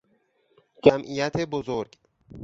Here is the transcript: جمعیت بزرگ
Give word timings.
جمعیت 0.83 1.35
بزرگ 1.37 1.89